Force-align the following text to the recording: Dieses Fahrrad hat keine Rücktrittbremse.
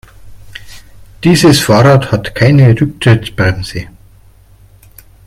Dieses 1.23 1.59
Fahrrad 1.59 2.11
hat 2.11 2.33
keine 2.33 2.69
Rücktrittbremse. 2.69 3.85